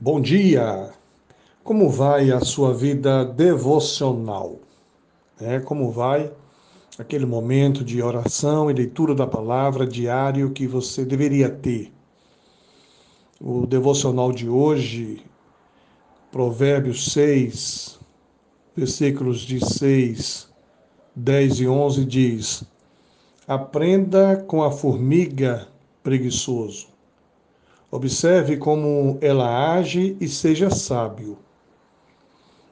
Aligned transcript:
Bom 0.00 0.20
dia! 0.20 0.92
Como 1.64 1.90
vai 1.90 2.30
a 2.30 2.38
sua 2.38 2.72
vida 2.72 3.24
devocional? 3.24 4.60
É, 5.40 5.58
como 5.58 5.90
vai 5.90 6.32
aquele 6.96 7.26
momento 7.26 7.82
de 7.84 8.00
oração 8.00 8.70
e 8.70 8.74
leitura 8.74 9.12
da 9.12 9.26
palavra 9.26 9.84
diário 9.84 10.52
que 10.52 10.68
você 10.68 11.04
deveria 11.04 11.50
ter? 11.50 11.92
O 13.40 13.66
devocional 13.66 14.30
de 14.30 14.48
hoje, 14.48 15.20
Provérbios 16.30 17.10
6, 17.12 17.98
versículos 18.76 19.40
de 19.40 19.58
6, 19.58 20.48
10 21.16 21.58
e 21.58 21.66
11 21.66 22.04
diz: 22.04 22.62
Aprenda 23.48 24.36
com 24.46 24.62
a 24.62 24.70
formiga 24.70 25.66
preguiçoso 26.04 26.97
Observe 27.90 28.58
como 28.58 29.16
ela 29.22 29.72
age 29.72 30.14
e 30.20 30.28
seja 30.28 30.68
sábio. 30.68 31.38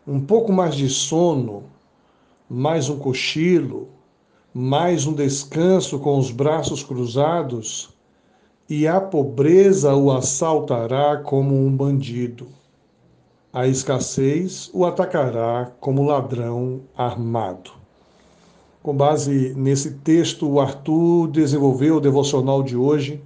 Um 0.07 0.21
pouco 0.21 0.53
mais 0.53 0.75
de 0.75 0.91
sono, 0.91 1.65
mais 2.51 2.91
um 2.91 2.99
cochilo, 2.99 3.89
mais 4.53 5.07
um 5.07 5.15
descanso 5.15 5.99
com 5.99 6.19
os 6.19 6.31
braços 6.31 6.83
cruzados, 6.83 7.97
e 8.69 8.87
a 8.87 9.01
pobreza 9.01 9.95
o 9.95 10.13
assaltará 10.13 11.17
como 11.17 11.55
um 11.55 11.75
bandido. 11.75 12.49
A 13.51 13.67
escassez 13.67 14.71
o 14.75 14.85
atacará 14.85 15.73
como 15.81 16.05
ladrão 16.05 16.83
armado. 16.95 17.71
Com 18.83 18.95
base 18.95 19.55
nesse 19.57 19.93
texto, 19.93 20.47
o 20.47 20.61
Arthur 20.61 21.29
desenvolveu 21.29 21.97
o 21.97 22.01
devocional 22.01 22.63
de 22.63 22.77
hoje 22.77 23.23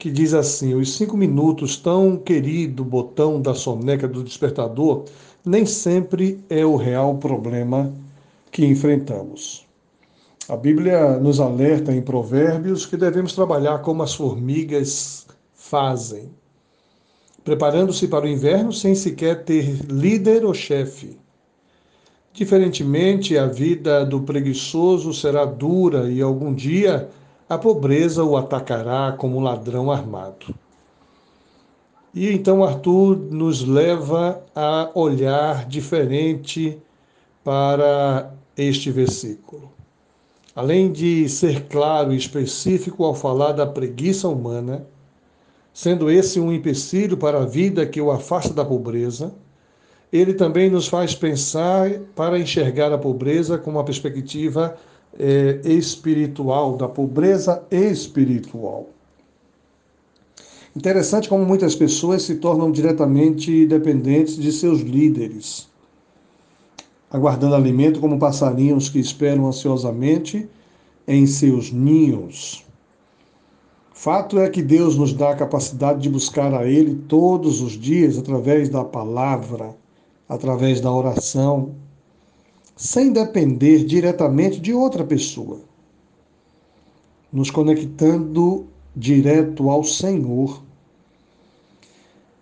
que 0.00 0.10
diz 0.10 0.32
assim: 0.32 0.74
os 0.74 0.96
cinco 0.96 1.14
minutos, 1.14 1.76
tão 1.76 2.16
querido 2.16 2.82
botão 2.82 3.40
da 3.40 3.54
soneca 3.54 4.08
do 4.08 4.24
despertador, 4.24 5.04
nem 5.44 5.66
sempre 5.66 6.42
é 6.48 6.64
o 6.64 6.74
real 6.74 7.18
problema 7.18 7.92
que 8.50 8.64
enfrentamos. 8.64 9.66
A 10.48 10.56
Bíblia 10.56 11.18
nos 11.18 11.38
alerta 11.38 11.92
em 11.92 12.00
Provérbios 12.00 12.86
que 12.86 12.96
devemos 12.96 13.34
trabalhar 13.34 13.80
como 13.80 14.02
as 14.02 14.14
formigas 14.14 15.26
fazem, 15.54 16.30
preparando-se 17.44 18.08
para 18.08 18.24
o 18.24 18.28
inverno 18.28 18.72
sem 18.72 18.94
sequer 18.94 19.44
ter 19.44 19.84
líder 19.86 20.46
ou 20.46 20.54
chefe. 20.54 21.18
Diferentemente, 22.32 23.36
a 23.36 23.46
vida 23.46 24.04
do 24.06 24.22
preguiçoso 24.22 25.12
será 25.12 25.44
dura 25.44 26.10
e 26.10 26.22
algum 26.22 26.54
dia 26.54 27.10
a 27.50 27.58
pobreza 27.58 28.22
o 28.22 28.36
atacará 28.36 29.10
como 29.18 29.40
ladrão 29.40 29.90
armado. 29.90 30.54
E 32.14 32.28
então 32.32 32.62
Arthur 32.62 33.16
nos 33.16 33.66
leva 33.66 34.40
a 34.54 34.88
olhar 34.94 35.66
diferente 35.66 36.78
para 37.42 38.32
este 38.56 38.92
versículo. 38.92 39.68
Além 40.54 40.92
de 40.92 41.28
ser 41.28 41.66
claro 41.66 42.12
e 42.12 42.16
específico 42.16 43.04
ao 43.04 43.16
falar 43.16 43.50
da 43.50 43.66
preguiça 43.66 44.28
humana, 44.28 44.86
sendo 45.74 46.08
esse 46.08 46.38
um 46.38 46.52
empecilho 46.52 47.16
para 47.16 47.42
a 47.42 47.46
vida 47.46 47.84
que 47.84 48.00
o 48.00 48.12
afasta 48.12 48.54
da 48.54 48.64
pobreza, 48.64 49.34
ele 50.12 50.34
também 50.34 50.70
nos 50.70 50.86
faz 50.86 51.16
pensar 51.16 51.90
para 52.14 52.38
enxergar 52.38 52.92
a 52.92 52.98
pobreza 52.98 53.58
com 53.58 53.72
uma 53.72 53.84
perspectiva 53.84 54.76
é, 55.18 55.60
espiritual, 55.64 56.76
da 56.76 56.88
pobreza 56.88 57.62
espiritual. 57.70 58.88
Interessante 60.74 61.28
como 61.28 61.44
muitas 61.44 61.74
pessoas 61.74 62.22
se 62.22 62.36
tornam 62.36 62.70
diretamente 62.70 63.66
dependentes 63.66 64.36
de 64.36 64.52
seus 64.52 64.80
líderes, 64.80 65.68
aguardando 67.10 67.56
alimento 67.56 67.98
como 67.98 68.18
passarinhos 68.18 68.88
que 68.88 69.00
esperam 69.00 69.48
ansiosamente 69.48 70.48
em 71.08 71.26
seus 71.26 71.72
ninhos. 71.72 72.64
Fato 73.92 74.38
é 74.38 74.48
que 74.48 74.62
Deus 74.62 74.96
nos 74.96 75.12
dá 75.12 75.32
a 75.32 75.36
capacidade 75.36 76.00
de 76.00 76.08
buscar 76.08 76.54
a 76.54 76.64
Ele 76.64 76.94
todos 77.06 77.60
os 77.60 77.72
dias 77.72 78.16
através 78.16 78.68
da 78.68 78.84
palavra, 78.84 79.74
através 80.28 80.80
da 80.80 80.90
oração, 80.90 81.74
sem 82.80 83.12
depender 83.12 83.84
diretamente 83.84 84.58
de 84.58 84.72
outra 84.72 85.04
pessoa, 85.04 85.60
nos 87.30 87.50
conectando 87.50 88.64
direto 88.96 89.68
ao 89.68 89.84
Senhor. 89.84 90.62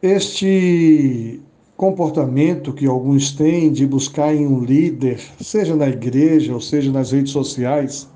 Este 0.00 1.40
comportamento 1.76 2.72
que 2.72 2.86
alguns 2.86 3.32
têm 3.32 3.72
de 3.72 3.84
buscar 3.84 4.32
em 4.32 4.46
um 4.46 4.60
líder, 4.60 5.20
seja 5.40 5.74
na 5.74 5.88
igreja 5.88 6.54
ou 6.54 6.60
seja 6.60 6.92
nas 6.92 7.10
redes 7.10 7.32
sociais, 7.32 8.08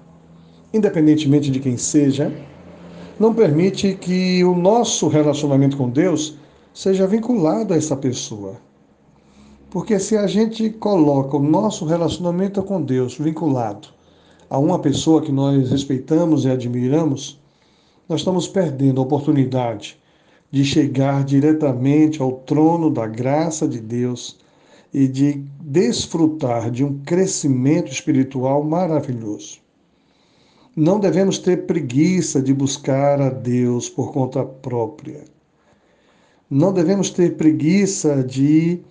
independentemente 0.72 1.50
de 1.50 1.58
quem 1.58 1.76
seja, 1.76 2.32
não 3.18 3.34
permite 3.34 3.94
que 3.96 4.44
o 4.44 4.54
nosso 4.54 5.08
relacionamento 5.08 5.76
com 5.76 5.90
Deus 5.90 6.38
seja 6.72 7.04
vinculado 7.04 7.74
a 7.74 7.76
essa 7.76 7.96
pessoa. 7.96 8.60
Porque 9.72 9.98
se 9.98 10.18
a 10.18 10.26
gente 10.26 10.68
coloca 10.68 11.34
o 11.34 11.42
nosso 11.42 11.86
relacionamento 11.86 12.62
com 12.62 12.82
Deus 12.82 13.16
vinculado 13.16 13.88
a 14.50 14.58
uma 14.58 14.78
pessoa 14.78 15.22
que 15.22 15.32
nós 15.32 15.70
respeitamos 15.70 16.44
e 16.44 16.50
admiramos, 16.50 17.40
nós 18.06 18.20
estamos 18.20 18.46
perdendo 18.46 19.00
a 19.00 19.04
oportunidade 19.04 19.96
de 20.50 20.62
chegar 20.62 21.24
diretamente 21.24 22.20
ao 22.20 22.32
trono 22.32 22.90
da 22.90 23.06
graça 23.06 23.66
de 23.66 23.80
Deus 23.80 24.38
e 24.92 25.08
de 25.08 25.42
desfrutar 25.58 26.70
de 26.70 26.84
um 26.84 26.98
crescimento 26.98 27.90
espiritual 27.90 28.62
maravilhoso. 28.62 29.58
Não 30.76 31.00
devemos 31.00 31.38
ter 31.38 31.64
preguiça 31.64 32.42
de 32.42 32.52
buscar 32.52 33.22
a 33.22 33.30
Deus 33.30 33.88
por 33.88 34.12
conta 34.12 34.44
própria. 34.44 35.24
Não 36.50 36.74
devemos 36.74 37.08
ter 37.08 37.38
preguiça 37.38 38.22
de 38.22 38.82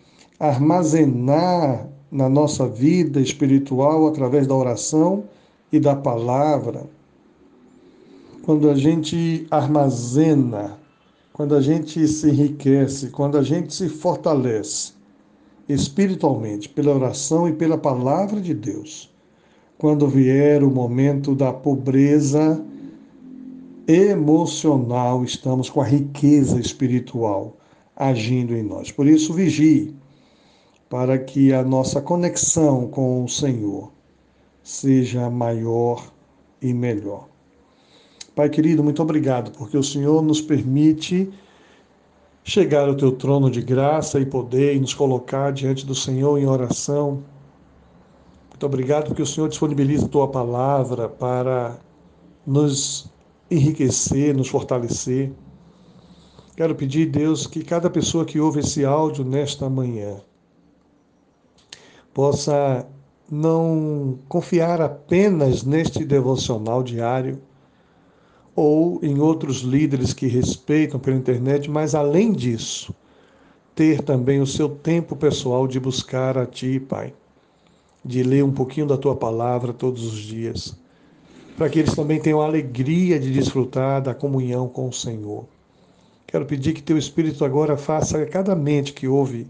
armazenar 0.41 1.87
na 2.11 2.27
nossa 2.27 2.67
vida 2.67 3.21
espiritual 3.21 4.07
através 4.07 4.47
da 4.47 4.55
oração 4.55 5.25
e 5.71 5.79
da 5.79 5.95
palavra. 5.95 6.85
Quando 8.41 8.67
a 8.67 8.73
gente 8.73 9.45
armazena, 9.51 10.79
quando 11.31 11.53
a 11.53 11.61
gente 11.61 12.07
se 12.07 12.27
enriquece, 12.27 13.11
quando 13.11 13.37
a 13.37 13.43
gente 13.43 13.71
se 13.71 13.87
fortalece 13.87 14.93
espiritualmente 15.69 16.67
pela 16.67 16.91
oração 16.91 17.47
e 17.47 17.53
pela 17.53 17.77
palavra 17.77 18.41
de 18.41 18.55
Deus, 18.55 19.13
quando 19.77 20.07
vier 20.07 20.63
o 20.63 20.71
momento 20.71 21.35
da 21.35 21.53
pobreza 21.53 22.59
emocional, 23.87 25.23
estamos 25.23 25.69
com 25.69 25.81
a 25.81 25.85
riqueza 25.85 26.59
espiritual 26.59 27.55
agindo 27.95 28.55
em 28.55 28.63
nós. 28.63 28.91
Por 28.91 29.05
isso, 29.05 29.33
vigie 29.33 30.01
para 30.91 31.17
que 31.17 31.53
a 31.53 31.63
nossa 31.63 32.01
conexão 32.01 32.85
com 32.85 33.23
o 33.23 33.29
Senhor 33.29 33.93
seja 34.61 35.29
maior 35.29 36.11
e 36.61 36.73
melhor. 36.73 37.29
Pai 38.35 38.49
querido, 38.49 38.83
muito 38.83 39.01
obrigado, 39.01 39.51
porque 39.57 39.77
o 39.77 39.83
Senhor 39.83 40.21
nos 40.21 40.41
permite 40.41 41.31
chegar 42.43 42.89
ao 42.89 42.95
teu 42.95 43.13
trono 43.13 43.49
de 43.49 43.61
graça 43.61 44.19
e 44.19 44.25
poder 44.25 44.75
e 44.75 44.81
nos 44.81 44.93
colocar 44.93 45.53
diante 45.53 45.85
do 45.85 45.95
Senhor 45.95 46.37
em 46.37 46.45
oração. 46.45 47.23
Muito 48.49 48.65
obrigado 48.65 49.07
porque 49.07 49.21
o 49.21 49.25
Senhor 49.25 49.47
disponibiliza 49.47 50.07
a 50.07 50.09
tua 50.09 50.27
palavra 50.27 51.07
para 51.07 51.79
nos 52.45 53.09
enriquecer, 53.49 54.35
nos 54.35 54.49
fortalecer. 54.49 55.31
Quero 56.57 56.75
pedir, 56.75 57.05
Deus, 57.05 57.47
que 57.47 57.63
cada 57.63 57.89
pessoa 57.89 58.25
que 58.25 58.41
ouve 58.41 58.59
esse 58.59 58.83
áudio 58.83 59.23
nesta 59.23 59.69
manhã 59.69 60.21
possa 62.13 62.85
não 63.29 64.19
confiar 64.27 64.81
apenas 64.81 65.63
neste 65.63 66.03
devocional 66.03 66.83
diário 66.83 67.41
ou 68.53 68.99
em 69.01 69.19
outros 69.19 69.61
líderes 69.61 70.13
que 70.13 70.27
respeitam 70.27 70.99
pela 70.99 71.15
internet, 71.15 71.71
mas 71.71 71.95
além 71.95 72.33
disso, 72.33 72.93
ter 73.73 74.01
também 74.01 74.41
o 74.41 74.45
seu 74.47 74.67
tempo 74.67 75.15
pessoal 75.15 75.65
de 75.65 75.79
buscar 75.79 76.37
a 76.37 76.45
Ti, 76.45 76.77
Pai, 76.81 77.13
de 78.03 78.21
ler 78.21 78.43
um 78.43 78.51
pouquinho 78.51 78.85
da 78.85 78.97
Tua 78.97 79.15
palavra 79.15 79.71
todos 79.71 80.05
os 80.05 80.19
dias, 80.19 80.75
para 81.57 81.69
que 81.69 81.79
eles 81.79 81.95
também 81.95 82.19
tenham 82.19 82.41
a 82.41 82.45
alegria 82.45 83.17
de 83.17 83.31
desfrutar 83.31 84.01
da 84.01 84.13
comunhão 84.13 84.67
com 84.67 84.89
o 84.89 84.93
Senhor. 84.93 85.45
Quero 86.27 86.45
pedir 86.45 86.73
que 86.73 86.83
Teu 86.83 86.97
Espírito 86.97 87.45
agora 87.45 87.77
faça 87.77 88.21
a 88.21 88.25
cada 88.25 88.53
mente 88.55 88.91
que 88.91 89.07
ouve 89.07 89.47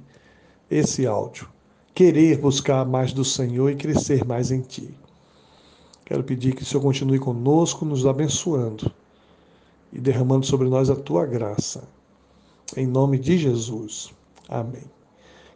esse 0.70 1.08
áudio 1.08 1.48
querer 1.94 2.38
buscar 2.38 2.86
mais 2.86 3.14
do 3.14 3.24
Senhor 3.24 3.70
e 3.70 3.76
crescer 3.76 4.26
mais 4.26 4.52
em 4.52 4.62
Ti. 4.62 4.94
Quero 6.06 6.24
pedir 6.24 6.56
que 6.56 6.64
o 6.64 6.66
Senhor 6.66 6.82
continue 6.82 7.20
conosco, 7.20 7.86
nos 7.86 8.06
abençoando 8.06 8.92
e 9.94 10.00
derramando 10.00 10.46
sobre 10.46 10.68
nós 10.68 10.90
a 10.90 10.96
Tua 10.96 11.26
graça. 11.26 11.84
Em 12.76 12.88
nome 12.88 13.18
de 13.18 13.38
Jesus. 13.38 14.14
Amém. 14.48 14.84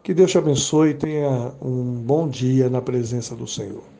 Que 0.04 0.14
Deus 0.14 0.32
te 0.32 0.38
abençoe 0.38 0.90
e 0.90 0.94
tenha 0.94 1.54
um 1.62 1.96
bom 1.96 2.28
dia 2.30 2.70
na 2.70 2.82
presença 2.82 3.36
do 3.36 3.48
Senhor. 3.48 3.95